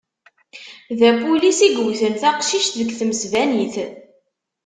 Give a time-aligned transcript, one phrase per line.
[0.99, 3.75] D apulis i yewten taqcict deg temesbanit.